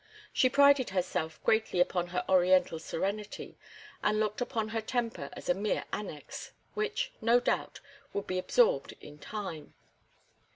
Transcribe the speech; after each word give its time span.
She 0.33 0.49
prided 0.49 0.89
herself 0.89 1.39
greatly 1.43 1.79
upon 1.79 2.07
her 2.07 2.25
Oriental 2.27 2.79
serenity, 2.79 3.55
and 4.01 4.19
looked 4.19 4.41
upon 4.41 4.69
her 4.69 4.81
temper 4.81 5.29
as 5.33 5.47
a 5.47 5.53
mere 5.53 5.85
annex, 5.93 6.53
which, 6.73 7.11
no 7.21 7.39
doubt, 7.39 7.81
would 8.11 8.25
be 8.25 8.39
absorbed 8.39 8.95
in 8.99 9.19
time. 9.19 9.75